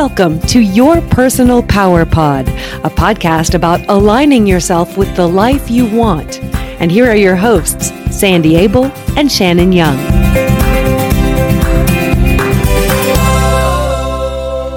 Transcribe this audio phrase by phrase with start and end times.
[0.00, 5.94] Welcome to Your Personal Power Pod, a podcast about aligning yourself with the life you
[5.94, 6.42] want.
[6.80, 8.86] And here are your hosts, Sandy Abel
[9.18, 9.98] and Shannon Young.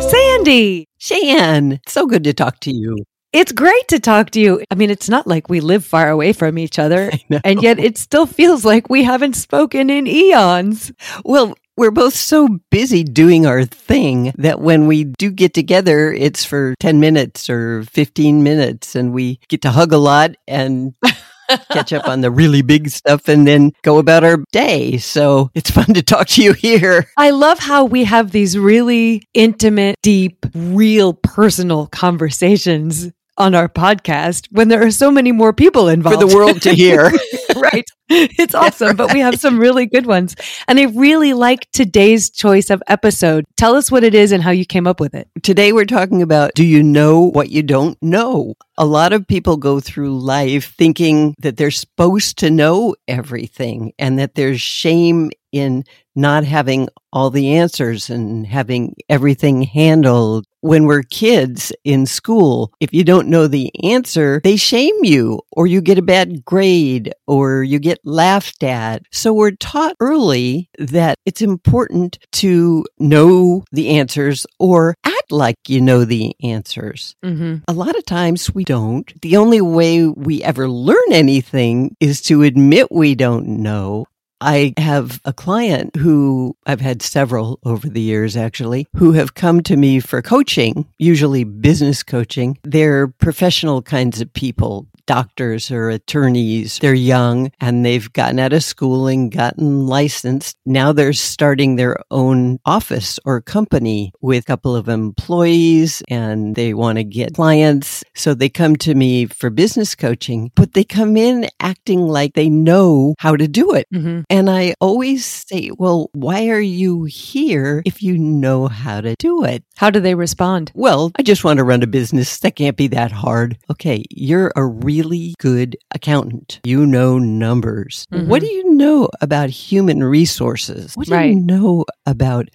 [0.02, 0.90] Sandy!
[0.98, 2.98] Shan, so good to talk to you.
[3.32, 4.62] It's great to talk to you.
[4.70, 7.10] I mean, it's not like we live far away from each other,
[7.46, 10.92] and yet it still feels like we haven't spoken in eons.
[11.24, 16.46] Well, we're both so busy doing our thing that when we do get together, it's
[16.46, 20.96] for 10 minutes or 15 minutes, and we get to hug a lot and
[21.72, 24.98] catch up on the really big stuff and then go about our day.
[24.98, 27.08] So it's fun to talk to you here.
[27.18, 34.48] I love how we have these really intimate, deep, real personal conversations on our podcast
[34.52, 37.12] when there are so many more people involved for the world to hear.
[37.56, 37.86] right.
[38.10, 40.36] It's awesome, but we have some really good ones.
[40.68, 43.46] And I really like today's choice of episode.
[43.58, 45.28] Tell us what it is and how you came up with it.
[45.42, 48.54] Today we're talking about do you know what you don't know?
[48.78, 54.20] A lot of people go through life thinking that they're supposed to know everything and
[54.20, 60.46] that there's shame in not having all the answers and having everything handled.
[60.64, 65.68] When we're kids in school, if you don't know the answer, they shame you or
[65.68, 69.04] you get a bad grade or you get laughed at.
[69.12, 75.82] So we're taught early that it's important to know the answers or act like you
[75.82, 77.18] know the answers.
[77.26, 77.66] Mm-hmm.
[77.68, 79.22] A lot of times we don't.
[79.22, 84.06] The only way we ever learn anything is to admit we don't know
[84.44, 89.64] I have a client who I've had several over the years actually who have come
[89.64, 92.58] to me for coaching, usually business coaching.
[92.64, 96.80] They're professional kinds of people, doctors or attorneys.
[96.80, 100.58] They're young and they've gotten out of school and gotten licensed.
[100.66, 106.74] Now they're starting their own office or company with a couple of employees and they
[106.74, 108.04] want to get clients.
[108.16, 112.50] So they come to me for business coaching, but they come in acting like they
[112.50, 113.88] know how to do it.
[113.94, 114.22] Mm-hmm.
[114.30, 119.44] And I always say, well, why are you here if you know how to do
[119.44, 119.64] it?
[119.76, 120.72] How do they respond?
[120.76, 122.40] Well, I just want to run a business.
[122.40, 123.58] That can't be that hard.
[123.70, 126.60] Okay, you're a really good accountant.
[126.64, 128.06] You know numbers.
[128.12, 128.30] Mm-hmm.
[128.30, 130.96] What do you know about human resources?
[130.96, 131.30] What do right.
[131.30, 132.50] you know about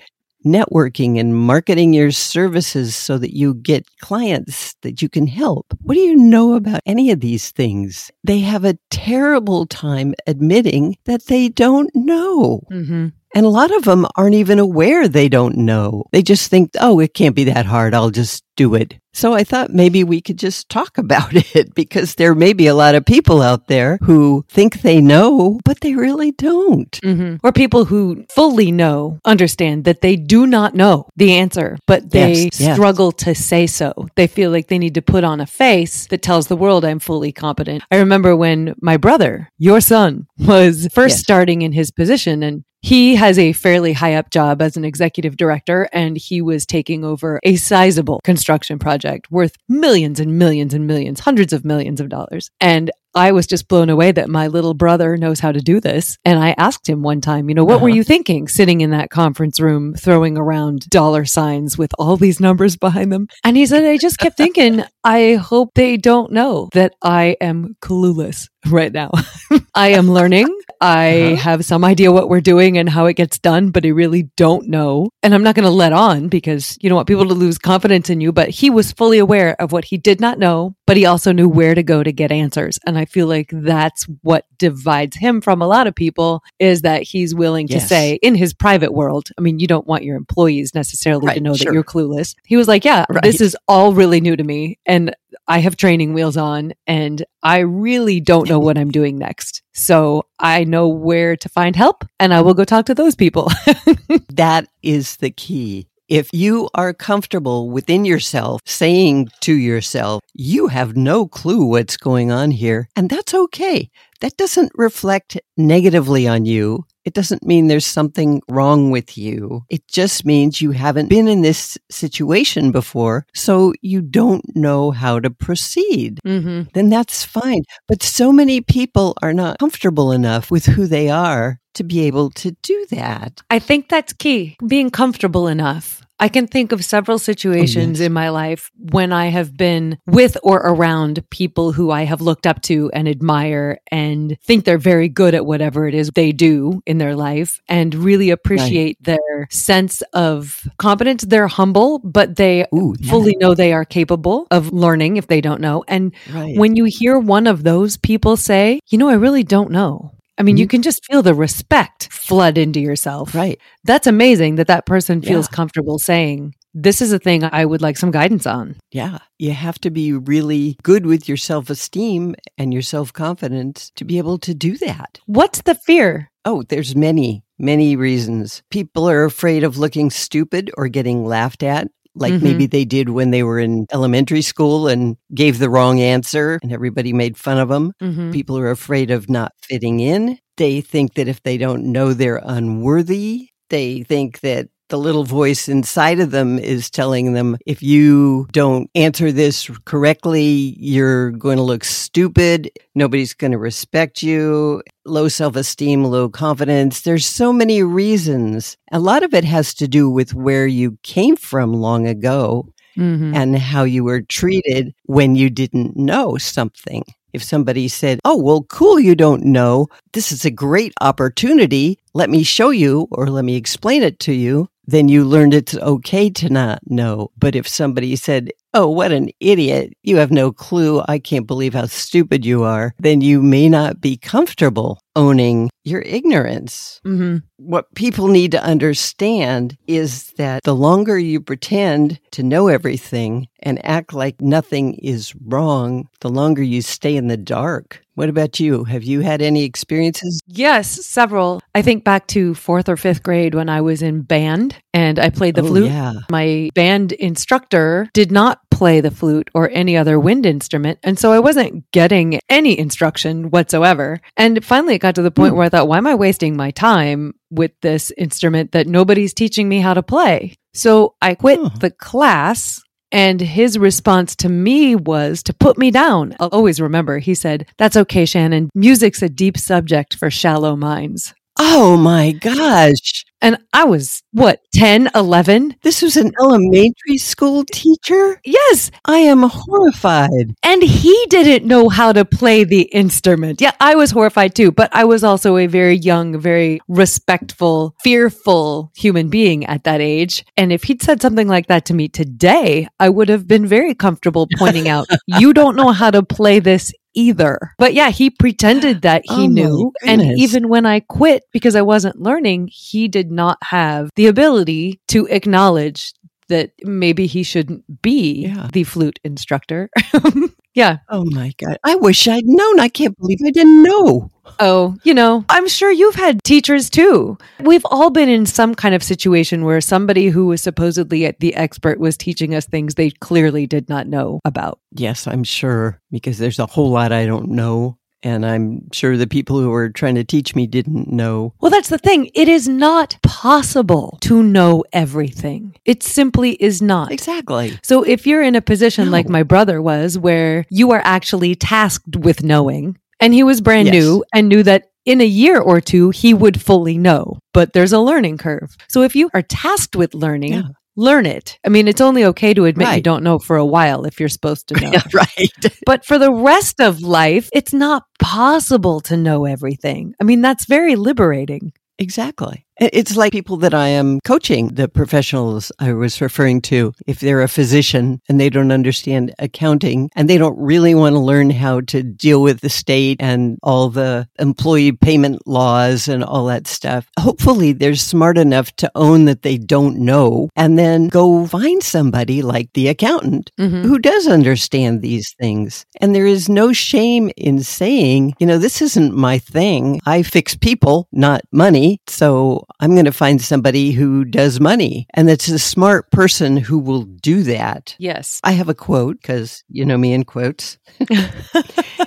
[0.46, 5.66] networking and marketing your services so that you get clients that you can help.
[5.82, 8.10] What do you know about any of these things?
[8.24, 12.62] They have a terrible time admitting that they don't know.
[12.70, 13.08] Mm-hmm.
[13.34, 16.04] And a lot of them aren't even aware they don't know.
[16.12, 17.94] They just think, oh, it can't be that hard.
[17.94, 18.98] I'll just do it.
[19.14, 22.74] So I thought maybe we could just talk about it because there may be a
[22.74, 26.90] lot of people out there who think they know, but they really don't.
[27.02, 27.36] Mm-hmm.
[27.42, 32.50] Or people who fully know, understand that they do not know the answer, but they
[32.52, 33.24] yes, struggle yes.
[33.24, 34.08] to say so.
[34.16, 36.98] They feel like they need to put on a face that tells the world I'm
[37.00, 37.82] fully competent.
[37.90, 41.22] I remember when my brother, your son, was first yes.
[41.22, 45.36] starting in his position and he has a fairly high up job as an executive
[45.36, 50.86] director, and he was taking over a sizable construction project worth millions and millions and
[50.86, 52.50] millions, hundreds of millions of dollars.
[52.62, 56.16] And I was just blown away that my little brother knows how to do this.
[56.24, 57.84] And I asked him one time, you know, what uh-huh.
[57.84, 62.40] were you thinking sitting in that conference room throwing around dollar signs with all these
[62.40, 63.28] numbers behind them?
[63.44, 67.76] And he said, I just kept thinking, I hope they don't know that I am
[67.82, 69.10] clueless right now.
[69.74, 70.48] I am learning.
[70.80, 71.36] I uh-huh.
[71.36, 74.68] have some idea what we're doing and how it gets done, but I really don't
[74.68, 75.10] know.
[75.22, 78.10] And I'm not going to let on because you don't want people to lose confidence
[78.10, 78.32] in you.
[78.32, 81.48] But he was fully aware of what he did not know, but he also knew
[81.48, 82.78] where to go to get answers.
[82.86, 87.02] And I feel like that's what divides him from a lot of people is that
[87.02, 87.82] he's willing yes.
[87.82, 91.34] to say in his private world, I mean, you don't want your employees necessarily right,
[91.34, 91.66] to know sure.
[91.66, 92.34] that you're clueless.
[92.44, 93.22] He was like, yeah, right.
[93.22, 94.78] this is all really new to me.
[94.86, 95.14] And
[95.46, 99.62] I have training wheels on and I really don't know what I'm doing next.
[99.72, 103.50] So I know where to find help and I will go talk to those people.
[104.30, 105.88] that is the key.
[106.08, 112.32] If you are comfortable within yourself saying to yourself, you have no clue what's going
[112.32, 113.90] on here, and that's okay.
[114.22, 116.86] That doesn't reflect negatively on you.
[117.08, 119.64] It doesn't mean there's something wrong with you.
[119.70, 125.18] It just means you haven't been in this situation before, so you don't know how
[125.18, 126.20] to proceed.
[126.22, 126.68] Mm-hmm.
[126.74, 127.62] Then that's fine.
[127.86, 132.28] But so many people are not comfortable enough with who they are to be able
[132.28, 133.40] to do that.
[133.48, 134.58] I think that's key.
[134.66, 136.02] Being comfortable enough.
[136.20, 138.06] I can think of several situations oh, yes.
[138.06, 142.46] in my life when I have been with or around people who I have looked
[142.46, 146.82] up to and admire and think they're very good at whatever it is they do
[146.86, 149.16] in their life and really appreciate right.
[149.16, 151.22] their sense of competence.
[151.24, 153.10] They're humble, but they Ooh, yeah.
[153.10, 155.84] fully know they are capable of learning if they don't know.
[155.86, 156.56] And right.
[156.56, 160.12] when you hear one of those people say, you know, I really don't know.
[160.38, 160.60] I mean, mm-hmm.
[160.60, 163.34] you can just feel the respect flood into yourself.
[163.34, 163.60] Right.
[163.84, 165.56] That's amazing that that person feels yeah.
[165.56, 168.76] comfortable saying, this is a thing I would like some guidance on.
[168.92, 169.18] Yeah.
[169.38, 174.04] You have to be really good with your self esteem and your self confidence to
[174.04, 175.18] be able to do that.
[175.26, 176.30] What's the fear?
[176.44, 178.62] Oh, there's many, many reasons.
[178.70, 182.44] People are afraid of looking stupid or getting laughed at like mm-hmm.
[182.44, 186.72] maybe they did when they were in elementary school and gave the wrong answer and
[186.72, 187.92] everybody made fun of them.
[188.02, 188.32] Mm-hmm.
[188.32, 190.38] People are afraid of not fitting in.
[190.56, 195.68] They think that if they don't know they're unworthy, they think that the little voice
[195.68, 201.62] inside of them is telling them if you don't answer this correctly, you're going to
[201.62, 202.70] look stupid.
[202.94, 204.82] Nobody's going to respect you.
[205.04, 207.02] Low self esteem, low confidence.
[207.02, 208.76] There's so many reasons.
[208.92, 212.68] A lot of it has to do with where you came from long ago.
[212.96, 213.32] Mm-hmm.
[213.32, 217.04] And how you were treated when you didn't know something.
[217.32, 219.86] If somebody said, Oh, well, cool, you don't know.
[220.14, 222.00] This is a great opportunity.
[222.12, 225.74] Let me show you or let me explain it to you then you learned it's
[225.74, 227.30] okay to not know.
[227.38, 229.94] But if somebody said, Oh, what an idiot.
[230.02, 231.02] You have no clue.
[231.08, 232.94] I can't believe how stupid you are.
[232.98, 237.00] Then you may not be comfortable owning your ignorance.
[237.04, 237.38] Mm-hmm.
[237.56, 243.84] What people need to understand is that the longer you pretend to know everything and
[243.84, 248.02] act like nothing is wrong, the longer you stay in the dark.
[248.14, 248.84] What about you?
[248.84, 250.40] Have you had any experiences?
[250.46, 251.60] Yes, several.
[251.74, 255.30] I think back to fourth or fifth grade when I was in band and I
[255.30, 255.90] played the oh, flute.
[255.90, 256.14] Yeah.
[256.30, 260.98] My band instructor did not play the flute or any other wind instrument.
[261.02, 264.20] And so I wasn't getting any instruction whatsoever.
[264.36, 265.58] And finally, it got to the point hmm.
[265.58, 269.68] where I thought, why am I wasting my time with this instrument that nobody's teaching
[269.68, 270.54] me how to play?
[270.74, 276.36] So I quit the class and his response to me was to put me down.
[276.40, 278.70] I'll always remember, he said, That's okay, Shannon.
[278.74, 281.34] Music's a deep subject for shallow minds.
[281.58, 283.24] Oh my gosh.
[283.40, 285.76] And I was, what, 10, 11?
[285.82, 288.40] This was an elementary school teacher?
[288.44, 288.90] Yes.
[289.04, 290.54] I am horrified.
[290.64, 293.60] And he didn't know how to play the instrument.
[293.60, 298.90] Yeah, I was horrified too, but I was also a very young, very respectful, fearful
[298.96, 300.44] human being at that age.
[300.56, 303.94] And if he'd said something like that to me today, I would have been very
[303.94, 307.74] comfortable pointing out, you don't know how to play this either.
[307.78, 309.92] But yeah, he pretended that he oh knew.
[310.04, 315.00] And even when I quit because I wasn't learning, he did not have the ability
[315.08, 316.12] to acknowledge
[316.48, 318.68] that maybe he shouldn't be yeah.
[318.72, 319.90] the flute instructor.
[320.78, 320.98] yeah.
[321.08, 321.76] Oh my God.
[321.82, 322.78] I wish I'd known.
[322.78, 324.30] I can't believe I didn't know.
[324.60, 327.36] Oh, you know, I'm sure you've had teachers too.
[327.58, 331.54] We've all been in some kind of situation where somebody who was supposedly at the
[331.56, 334.78] expert was teaching us things they clearly did not know about.
[334.92, 337.98] Yes, I'm sure, because there's a whole lot I don't know.
[338.22, 341.54] And I'm sure the people who were trying to teach me didn't know.
[341.60, 342.30] Well, that's the thing.
[342.34, 345.76] It is not possible to know everything.
[345.84, 347.12] It simply is not.
[347.12, 347.78] Exactly.
[347.82, 349.12] So if you're in a position no.
[349.12, 353.86] like my brother was, where you are actually tasked with knowing, and he was brand
[353.86, 353.94] yes.
[353.94, 357.92] new and knew that in a year or two, he would fully know, but there's
[357.92, 358.76] a learning curve.
[358.88, 360.62] So if you are tasked with learning, yeah.
[360.98, 361.58] Learn it.
[361.64, 362.96] I mean, it's only okay to admit right.
[362.96, 364.98] you don't know for a while if you're supposed to know.
[365.14, 365.52] right.
[365.86, 370.14] but for the rest of life, it's not possible to know everything.
[370.20, 371.72] I mean, that's very liberating.
[371.98, 372.66] Exactly.
[372.80, 376.92] It's like people that I am coaching, the professionals I was referring to.
[377.06, 381.20] If they're a physician and they don't understand accounting and they don't really want to
[381.20, 386.46] learn how to deal with the state and all the employee payment laws and all
[386.46, 391.46] that stuff, hopefully they're smart enough to own that they don't know and then go
[391.46, 393.82] find somebody like the accountant mm-hmm.
[393.82, 395.84] who does understand these things.
[396.00, 400.00] And there is no shame in saying, you know, this isn't my thing.
[400.06, 402.00] I fix people, not money.
[402.06, 405.06] So I'm going to find somebody who does money.
[405.14, 407.96] And that's a smart person who will do that.
[407.98, 408.40] Yes.
[408.44, 410.78] I have a quote because you know me in quotes.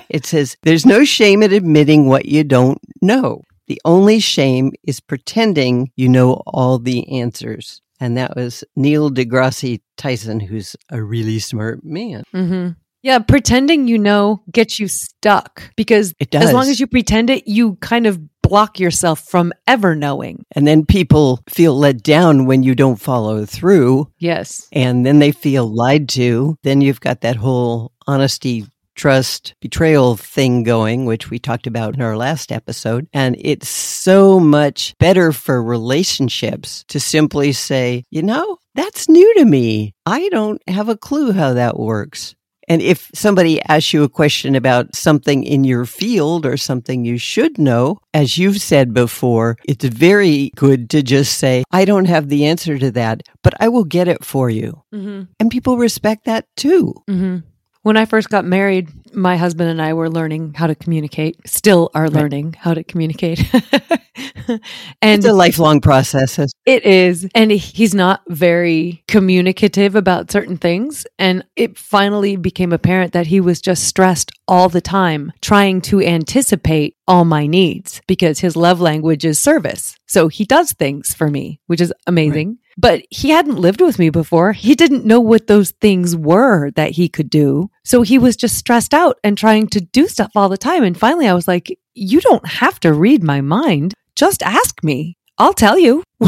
[0.08, 3.42] it says, There's no shame in admitting what you don't know.
[3.68, 7.80] The only shame is pretending you know all the answers.
[8.00, 12.24] And that was Neil deGrasse Tyson, who's a really smart man.
[12.34, 12.70] Mm-hmm.
[13.02, 17.74] Yeah, pretending you know gets you stuck because as long as you pretend it, you
[17.76, 18.20] kind of
[18.52, 20.44] block yourself from ever knowing.
[20.54, 24.12] And then people feel let down when you don't follow through.
[24.18, 24.68] Yes.
[24.72, 26.58] And then they feel lied to.
[26.62, 32.02] Then you've got that whole honesty trust betrayal thing going, which we talked about in
[32.02, 33.08] our last episode.
[33.14, 39.46] And it's so much better for relationships to simply say, you know, that's new to
[39.46, 39.94] me.
[40.04, 42.34] I don't have a clue how that works.
[42.72, 47.18] And if somebody asks you a question about something in your field or something you
[47.18, 52.30] should know, as you've said before, it's very good to just say, I don't have
[52.30, 54.82] the answer to that, but I will get it for you.
[54.90, 55.24] Mm-hmm.
[55.38, 56.94] And people respect that too.
[57.10, 57.40] Mm-hmm.
[57.82, 61.90] When I first got married, my husband and I were learning how to communicate, still
[61.94, 62.12] are right.
[62.12, 63.42] learning how to communicate.
[64.48, 64.60] and
[65.02, 66.38] it's a lifelong process.
[66.66, 67.28] It is.
[67.34, 71.06] And he's not very communicative about certain things.
[71.18, 76.00] And it finally became apparent that he was just stressed all the time, trying to
[76.00, 79.96] anticipate all my needs because his love language is service.
[80.06, 82.48] So he does things for me, which is amazing.
[82.48, 82.56] Right.
[82.78, 84.52] But he hadn't lived with me before.
[84.52, 87.70] He didn't know what those things were that he could do.
[87.84, 90.84] So he was just stressed out and trying to do stuff all the time.
[90.84, 93.94] And finally, I was like, You don't have to read my mind.
[94.14, 95.16] Just ask me.
[95.38, 96.04] I'll tell you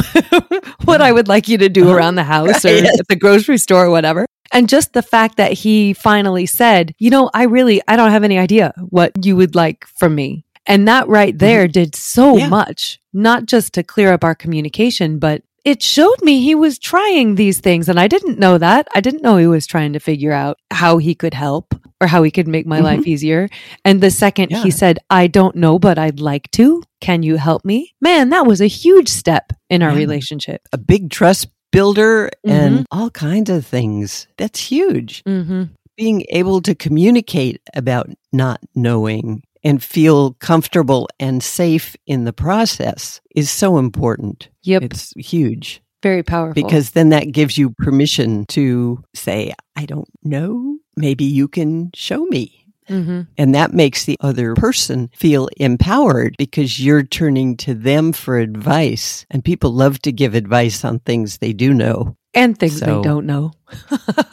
[0.85, 1.95] what I would like you to do uh-huh.
[1.95, 2.99] around the house or yes.
[2.99, 4.27] at the grocery store or whatever.
[4.53, 8.25] And just the fact that he finally said, you know, I really, I don't have
[8.25, 10.45] any idea what you would like from me.
[10.67, 11.73] And that right there mm-hmm.
[11.73, 12.49] did so yeah.
[12.49, 17.35] much, not just to clear up our communication, but it showed me he was trying
[17.35, 17.89] these things.
[17.89, 18.87] And I didn't know that.
[18.95, 22.23] I didn't know he was trying to figure out how he could help or how
[22.23, 22.85] he could make my mm-hmm.
[22.85, 23.49] life easier.
[23.85, 24.63] And the second yeah.
[24.63, 27.95] he said, I don't know, but I'd like to, can you help me?
[28.01, 30.69] Man, that was a huge step in our relationship.
[30.73, 32.51] A big trust builder mm-hmm.
[32.51, 34.29] and all kinds of things.
[34.37, 35.25] That's huge.
[35.25, 35.65] Mm-hmm.
[35.97, 43.21] Being able to communicate about not knowing and feel comfortable and safe in the process
[43.35, 44.49] is so important.
[44.63, 44.83] Yep.
[44.83, 45.83] It's huge.
[46.03, 46.63] Very powerful.
[46.63, 50.77] Because then that gives you permission to say, I don't know.
[50.97, 52.67] Maybe you can show me.
[52.91, 53.23] Mm-hmm.
[53.39, 59.25] And that makes the other person feel empowered because you're turning to them for advice.
[59.31, 63.03] And people love to give advice on things they do know and things so, they
[63.03, 63.53] don't know.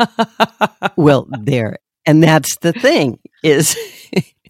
[0.97, 1.77] well, there.
[2.05, 3.77] And that's the thing is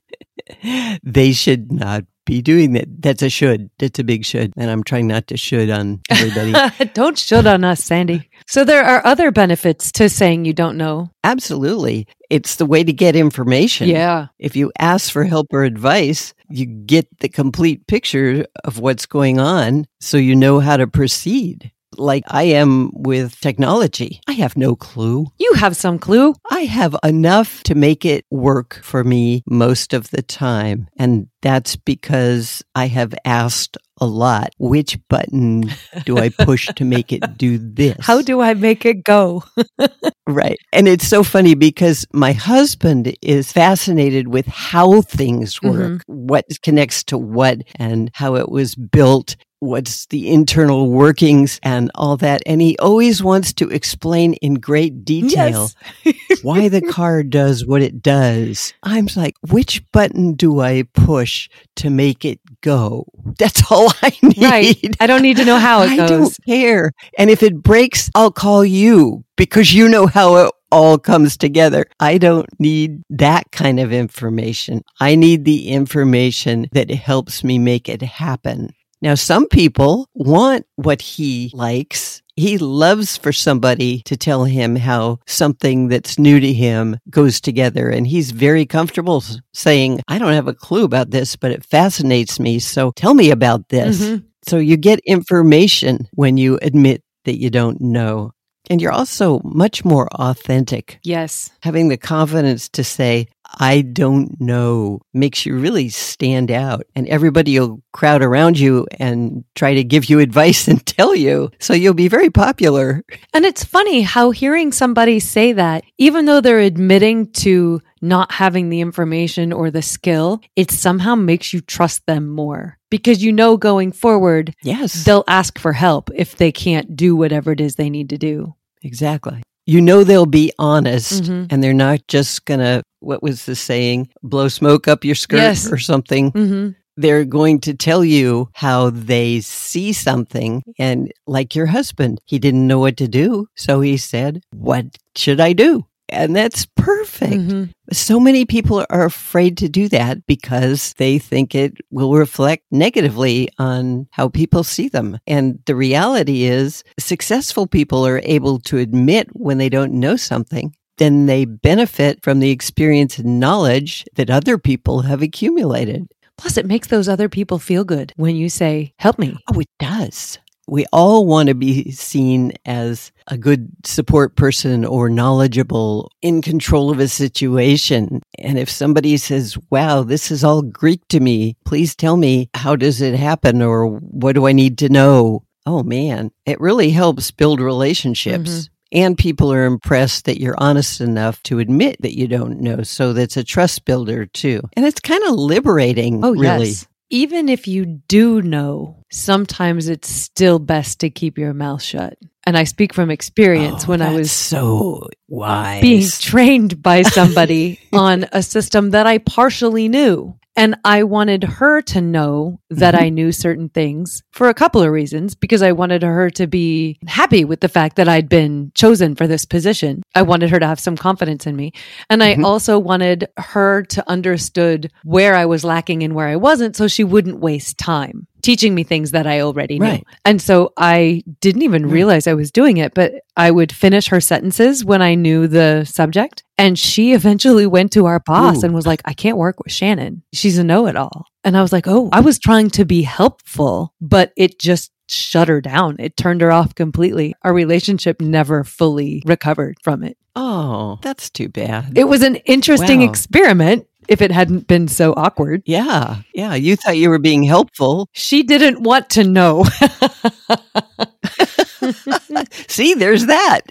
[1.04, 3.02] they should not be doing that.
[3.02, 3.70] That's a should.
[3.80, 4.54] That's a big should.
[4.56, 6.54] And I'm trying not to should on everybody.
[6.94, 8.30] don't should on us, Sandy.
[8.48, 11.10] So there are other benefits to saying you don't know.
[11.24, 12.08] Absolutely.
[12.30, 13.90] It's the way to get information.
[13.90, 14.28] Yeah.
[14.40, 19.40] If you ask for help or advice, you get the complete picture of what's going
[19.40, 24.22] on so you know how to proceed like I am with technology.
[24.28, 25.28] I have no clue.
[25.40, 26.34] You have some clue.
[26.50, 30.88] I have enough to make it work for me most of the time.
[30.98, 34.54] And that's because I have asked a lot.
[34.58, 35.66] Which button
[36.06, 37.98] do I push to make it do this?
[38.00, 39.44] How do I make it go?
[40.28, 40.58] right.
[40.74, 46.28] And it's so funny because my husband is fascinated with how things work, mm-hmm.
[46.28, 52.18] what connects to what, and how it was built what's the internal workings and all
[52.18, 52.42] that.
[52.46, 55.70] And he always wants to explain in great detail
[56.04, 56.16] yes.
[56.42, 58.74] why the car does what it does.
[58.84, 63.06] I'm like, which button do I push to make it go?
[63.38, 64.42] That's all I need.
[64.42, 64.96] Right.
[65.00, 66.12] I don't need to know how it I goes.
[66.12, 66.92] I don't care.
[67.18, 71.86] And if it breaks, I'll call you because you know how it all comes together.
[72.00, 74.84] I don't need that kind of information.
[75.00, 78.74] I need the information that helps me make it happen.
[79.02, 82.22] Now, some people want what he likes.
[82.36, 87.90] He loves for somebody to tell him how something that's new to him goes together.
[87.90, 92.40] And he's very comfortable saying, I don't have a clue about this, but it fascinates
[92.40, 92.60] me.
[92.60, 94.02] So tell me about this.
[94.02, 94.26] Mm-hmm.
[94.44, 98.32] So you get information when you admit that you don't know.
[98.70, 101.00] And you're also much more authentic.
[101.04, 101.50] Yes.
[101.62, 103.28] Having the confidence to say,
[103.60, 109.44] I don't know makes you really stand out and everybody will crowd around you and
[109.56, 111.52] try to give you advice and tell you.
[111.60, 113.04] So you'll be very popular.
[113.34, 118.70] And it's funny how hearing somebody say that, even though they're admitting to not having
[118.70, 123.58] the information or the skill, it somehow makes you trust them more because you know
[123.58, 127.90] going forward, yes, they'll ask for help if they can't do whatever it is they
[127.90, 128.56] need to do.
[128.84, 131.46] Exactly you know they'll be honest mm-hmm.
[131.50, 135.72] and they're not just gonna what was the saying blow smoke up your skirt yes.
[135.72, 136.70] or something mm-hmm.
[136.98, 142.68] they're going to tell you how they see something and like your husband he didn't
[142.68, 144.86] know what to do so he said what
[145.16, 147.34] should i do And that's perfect.
[147.34, 147.64] Mm-hmm.
[147.92, 153.50] So many people are afraid to do that because they think it will reflect negatively
[153.58, 155.20] on how people see them.
[155.26, 160.76] And the reality is successful people are able to admit when they don't know something
[160.98, 166.08] then they benefit from the experience and knowledge that other people have accumulated.
[166.38, 169.36] Plus, it makes those other people feel good when you say, Help me.
[169.52, 170.38] Oh, it does.
[170.68, 176.92] We all want to be seen as a good support person or knowledgeable, in control
[176.92, 178.22] of a situation.
[178.38, 182.76] And if somebody says, wow, this is all Greek to me, please tell me, how
[182.76, 183.62] does it happen?
[183.62, 185.44] Or what do I need to know?
[185.66, 188.50] Oh man, it really helps build relationships.
[188.50, 192.84] Mm-hmm and people are impressed that you're honest enough to admit that you don't know.
[192.84, 194.62] So that's a trust builder too.
[194.74, 196.70] And it's kind of liberating, oh, really.
[196.70, 196.88] Yes.
[197.10, 202.18] Even if you do know, sometimes it's still best to keep your mouth shut.
[202.44, 207.80] And I speak from experience oh, when I was so wise being trained by somebody
[207.94, 210.36] on a system that I partially knew.
[210.62, 213.04] And I wanted her to know that mm-hmm.
[213.04, 217.00] I knew certain things for a couple of reasons because I wanted her to be
[217.08, 220.04] happy with the fact that I'd been chosen for this position.
[220.14, 221.74] I wanted her to have some confidence in me.
[222.12, 222.46] And I mm-hmm.
[222.46, 227.04] also wanted her to understood where I was lacking and where I wasn't so she
[227.04, 229.86] wouldn't waste time teaching me things that I already knew.
[229.86, 230.08] Right.
[230.26, 234.22] And so I didn't even realize I was doing it, but I would finish her
[234.22, 236.44] sentences when I knew the subject.
[236.62, 238.68] And she eventually went to our boss Ooh.
[238.68, 240.22] and was like, I can't work with Shannon.
[240.32, 241.26] She's a know it all.
[241.44, 245.48] And I was like, oh, I was trying to be helpful, but it just shut
[245.48, 245.96] her down.
[245.98, 247.34] It turned her off completely.
[247.42, 250.18] Our relationship never fully recovered from it.
[250.36, 251.98] Oh, that's too bad.
[251.98, 253.10] It was an interesting wow.
[253.10, 255.64] experiment if it hadn't been so awkward.
[255.66, 256.18] Yeah.
[256.36, 256.54] Yeah.
[256.54, 258.08] You thought you were being helpful.
[258.12, 259.66] She didn't want to know.
[262.68, 263.62] See, there's that.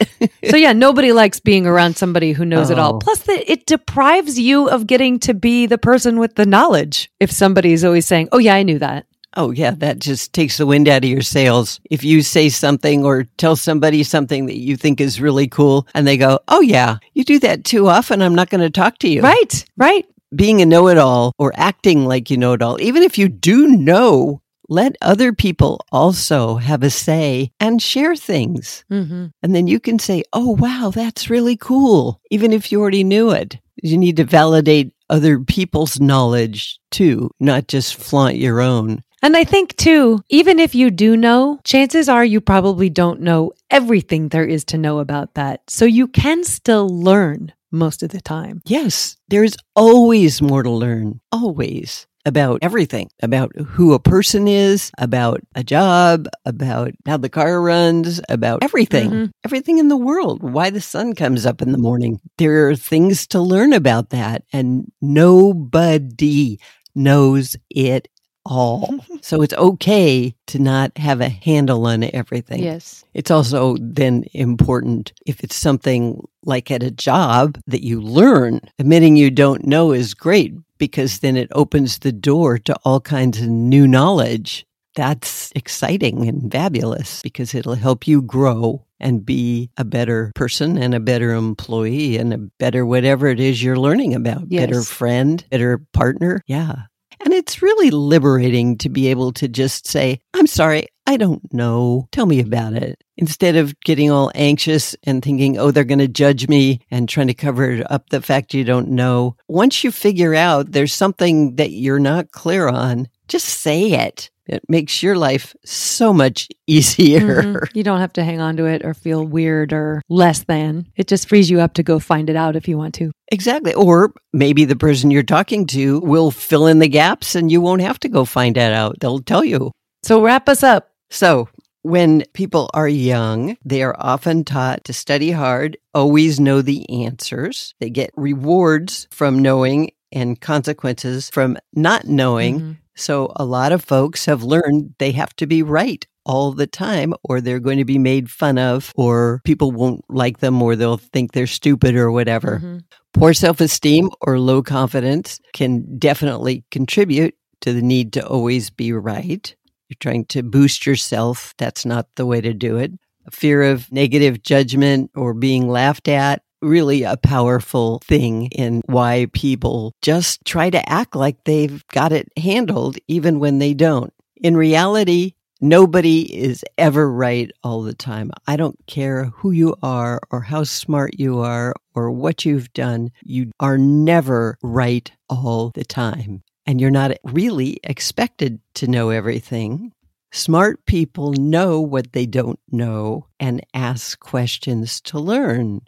[0.49, 2.73] so yeah, nobody likes being around somebody who knows oh.
[2.73, 2.95] it all.
[2.97, 2.99] Oh.
[2.99, 7.11] Plus, the, it deprives you of getting to be the person with the knowledge.
[7.21, 10.67] If somebody's always saying, "Oh yeah, I knew that," Oh, yeah, that just takes the
[10.67, 11.81] wind out of your sails.
[11.89, 16.07] If you say something or tell somebody something that you think is really cool and
[16.07, 18.23] they go, Oh, yeah, you do that too often.
[18.23, 19.23] I'm not going to talk to you.
[19.23, 20.05] Right, right.
[20.35, 23.29] Being a know it all or acting like you know it all, even if you
[23.29, 24.40] do know,
[24.71, 28.85] let other people also have a say and share things.
[28.91, 29.27] Mm-hmm.
[29.43, 33.33] And then you can say, Oh, wow, that's really cool, even if you already knew
[33.33, 33.59] it.
[33.83, 39.03] You need to validate other people's knowledge too, not just flaunt your own.
[39.23, 43.53] And I think too, even if you do know, chances are you probably don't know
[43.71, 45.63] everything there is to know about that.
[45.69, 48.63] So you can still learn most of the time.
[48.67, 51.21] Yes, there's always more to learn.
[51.33, 57.61] Always about everything about who a person is, about a job, about how the car
[57.61, 59.31] runs, about everything, mm-hmm.
[59.45, 62.21] everything in the world, why the sun comes up in the morning.
[62.39, 66.59] There are things to learn about that, and nobody
[66.95, 68.09] knows it
[68.45, 68.95] all.
[69.21, 72.63] so it's okay to not have a handle on everything.
[72.63, 73.05] Yes.
[73.15, 79.17] It's also then important if it's something like at a job that you learn, admitting
[79.17, 83.49] you don't know is great because then it opens the door to all kinds of
[83.49, 84.67] new knowledge.
[84.97, 90.95] That's exciting and fabulous because it'll help you grow and be a better person and
[90.95, 94.43] a better employee and a better whatever it is you're learning about.
[94.49, 94.67] Yes.
[94.67, 96.43] Better friend, better partner.
[96.47, 96.83] Yeah.
[97.23, 102.09] And it's really liberating to be able to just say, I'm sorry, I don't know.
[102.13, 103.03] Tell me about it.
[103.17, 107.27] Instead of getting all anxious and thinking, oh, they're going to judge me and trying
[107.27, 109.37] to cover up the fact you don't know.
[109.49, 114.31] Once you figure out there's something that you're not clear on, just say it.
[114.51, 117.43] It makes your life so much easier.
[117.43, 117.79] Mm-hmm.
[117.79, 120.89] You don't have to hang on to it or feel weird or less than.
[120.97, 123.13] It just frees you up to go find it out if you want to.
[123.31, 123.75] Exactly.
[123.75, 127.83] Or maybe the person you're talking to will fill in the gaps and you won't
[127.83, 128.99] have to go find that out.
[129.01, 129.71] They'll tell you.
[130.03, 130.91] So wrap us up.
[131.11, 131.49] So
[131.83, 137.75] when people are young, they are often taught to study hard, always know the answers.
[137.81, 142.61] They get rewards from knowing and consequences from not knowing.
[142.61, 142.73] Mm-hmm.
[142.97, 147.15] So a lot of folks have learned they have to be right all the time
[147.25, 150.99] or they're going to be made fun of or people won't like them or they'll
[150.99, 152.59] think they're stupid or whatever.
[152.59, 152.79] Mm-hmm.
[153.15, 158.93] Poor self esteem or low confidence can definitely contribute to the need to always be
[158.93, 159.55] right.
[159.89, 161.55] You're trying to boost yourself.
[161.59, 162.93] That's not the way to do it.
[163.27, 169.27] A fear of negative judgment or being laughed at really a powerful thing in why
[169.33, 174.13] people just try to act like they've got it handled even when they don't.
[174.37, 178.31] In reality, Nobody is ever right all the time.
[178.47, 183.11] I don't care who you are or how smart you are or what you've done.
[183.23, 186.43] You are never right all the time.
[186.65, 189.93] And you're not really expected to know everything.
[190.33, 195.83] Smart people know what they don't know and ask questions to learn.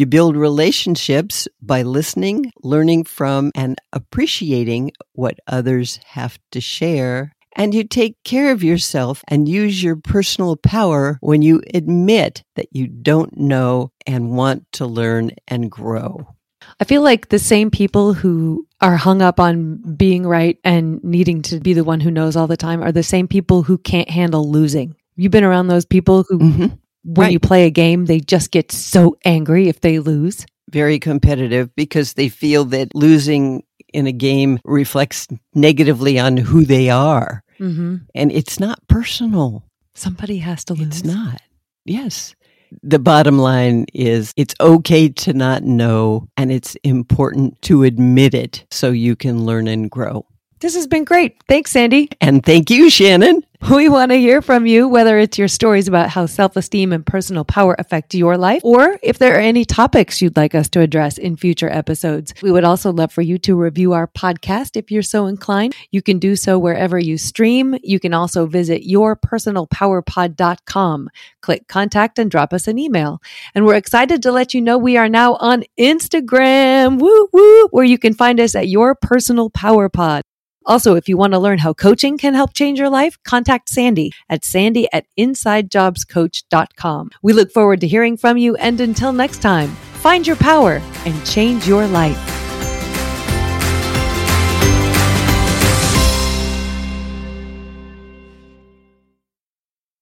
[0.00, 7.34] You build relationships by listening, learning from, and appreciating what others have to share.
[7.54, 12.68] And you take care of yourself and use your personal power when you admit that
[12.72, 16.34] you don't know and want to learn and grow.
[16.80, 21.42] I feel like the same people who are hung up on being right and needing
[21.42, 24.08] to be the one who knows all the time are the same people who can't
[24.08, 24.96] handle losing.
[25.16, 26.66] You've been around those people who mm-hmm
[27.04, 27.32] when right.
[27.32, 30.46] you play a game, they just get so angry if they lose.
[30.70, 36.90] Very competitive because they feel that losing in a game reflects negatively on who they
[36.90, 37.42] are.
[37.58, 37.96] Mm-hmm.
[38.14, 39.64] And it's not personal.
[39.94, 41.00] Somebody has to lose.
[41.00, 41.40] It's not.
[41.84, 42.34] Yes.
[42.82, 48.64] The bottom line is it's okay to not know, and it's important to admit it
[48.70, 50.24] so you can learn and grow.
[50.60, 51.42] This has been great.
[51.48, 52.10] Thanks, Sandy.
[52.20, 53.42] And thank you, Shannon.
[53.70, 57.04] We want to hear from you, whether it's your stories about how self esteem and
[57.04, 60.80] personal power affect your life, or if there are any topics you'd like us to
[60.80, 62.32] address in future episodes.
[62.42, 65.74] We would also love for you to review our podcast if you're so inclined.
[65.90, 67.76] You can do so wherever you stream.
[67.82, 71.10] You can also visit yourpersonalpowerpod.com,
[71.42, 73.20] click contact, and drop us an email.
[73.54, 77.84] And we're excited to let you know we are now on Instagram, woo woo, where
[77.84, 80.22] you can find us at Your Personal Power Pod.
[80.70, 84.12] Also, if you want to learn how coaching can help change your life, contact Sandy
[84.28, 87.10] at sandy at insidejobscoach.com.
[87.22, 88.54] We look forward to hearing from you.
[88.54, 92.39] And until next time, find your power and change your life.